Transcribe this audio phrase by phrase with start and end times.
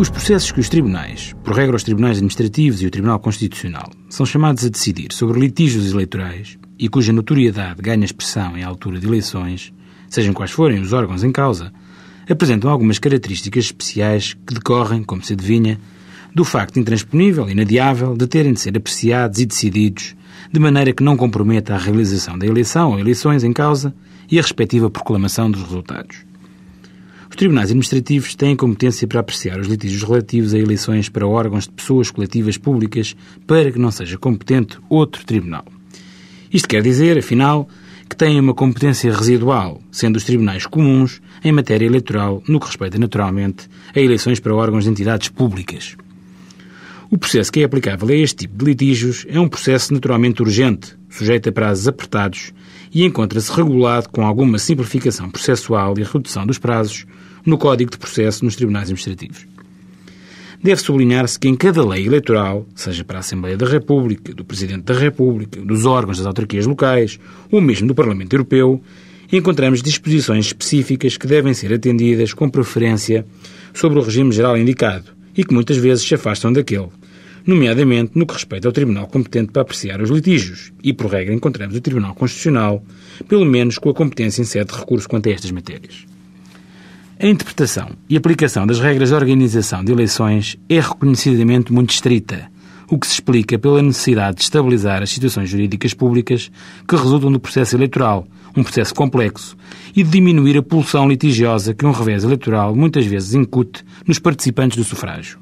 [0.00, 4.24] Os processos que os tribunais, por regra os tribunais administrativos e o Tribunal Constitucional, são
[4.24, 9.74] chamados a decidir sobre litígios eleitorais e cuja notoriedade ganha expressão em altura de eleições,
[10.08, 11.70] sejam quais forem os órgãos em causa,
[12.30, 15.78] apresentam algumas características especiais que decorrem, como se adivinha,
[16.34, 20.16] do facto intransponível e inadiável de terem de ser apreciados e decididos
[20.50, 23.94] de maneira que não comprometa a realização da eleição ou eleições em causa
[24.30, 26.29] e a respectiva proclamação dos resultados.
[27.40, 32.10] Tribunais administrativos têm competência para apreciar os litígios relativos a eleições para órgãos de pessoas
[32.10, 33.16] coletivas públicas
[33.46, 35.64] para que não seja competente outro tribunal.
[36.52, 37.66] Isto quer dizer, afinal,
[38.06, 42.98] que têm uma competência residual, sendo os tribunais comuns em matéria eleitoral, no que respeita
[42.98, 45.96] naturalmente a eleições para órgãos de entidades públicas.
[47.10, 50.94] O processo que é aplicável a este tipo de litígios é um processo naturalmente urgente,
[51.08, 52.52] sujeito a prazos apertados
[52.92, 57.06] e encontra-se regulado com alguma simplificação processual e redução dos prazos
[57.44, 59.46] no Código de Processo nos Tribunais Administrativos.
[60.62, 64.82] Deve sublinhar-se que em cada lei eleitoral, seja para a Assembleia da República, do Presidente
[64.82, 67.18] da República, dos órgãos das autarquias locais
[67.50, 68.82] ou mesmo do Parlamento Europeu,
[69.32, 73.24] encontramos disposições específicas que devem ser atendidas com preferência
[73.72, 76.88] sobre o regime geral indicado e que muitas vezes se afastam daquele,
[77.46, 81.76] nomeadamente no que respeita ao Tribunal competente para apreciar os litígios, e por regra encontramos
[81.76, 82.84] o Tribunal Constitucional,
[83.26, 86.04] pelo menos com a competência em sede de recurso quanto a estas matérias.
[87.22, 92.50] A interpretação e aplicação das regras de organização de eleições é reconhecidamente muito estrita,
[92.90, 96.50] o que se explica pela necessidade de estabilizar as situações jurídicas públicas
[96.88, 98.26] que resultam do processo eleitoral,
[98.56, 99.54] um processo complexo,
[99.94, 104.78] e de diminuir a pulsão litigiosa que um revés eleitoral muitas vezes incute nos participantes
[104.78, 105.38] do sufrágio.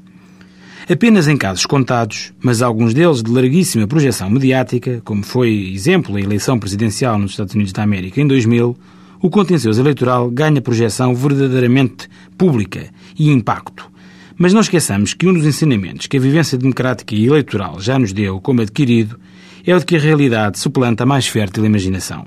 [0.91, 6.21] Apenas em casos contados, mas alguns deles de larguíssima projeção mediática, como foi exemplo a
[6.21, 8.77] eleição presidencial nos Estados Unidos da América em 2000,
[9.21, 13.91] o contencioso eleitoral ganha projeção verdadeiramente pública e impacto.
[14.37, 18.13] Mas não esqueçamos que um dos ensinamentos que a vivência democrática e eleitoral já nos
[18.13, 19.19] deu como adquirido
[19.67, 22.27] é o de que a realidade suplanta a mais fértil imaginação.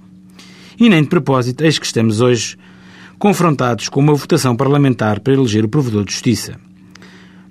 [0.79, 2.57] E nem de propósito, eis que estamos hoje
[3.17, 6.59] confrontados com uma votação parlamentar para eleger o provedor de justiça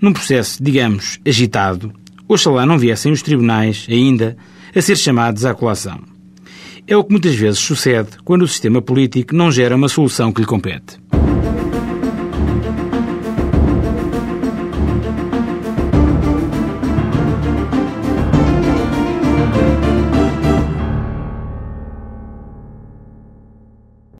[0.00, 1.92] num processo, digamos, agitado,
[2.26, 4.36] oxalá não viessem os tribunais, ainda,
[4.74, 6.09] a ser chamados à colação.
[6.90, 10.40] É o que muitas vezes sucede quando o sistema político não gera uma solução que
[10.40, 10.98] lhe compete.